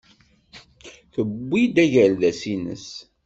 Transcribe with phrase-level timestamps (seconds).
[1.13, 2.87] Tewwi-d agerdas-nnes.